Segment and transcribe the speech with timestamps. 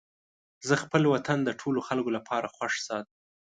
[0.67, 3.15] زه خپل وطن د ټولو خلکو لپاره خوښ ساتم.